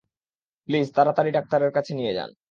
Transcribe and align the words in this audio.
Please, 0.69 0.87
তাড়াতাড়ি 0.95 1.29
ডাক্তারে 1.37 1.65
কাছে 1.77 1.91
নিয়ে 1.95 2.13
যান। 2.13 2.31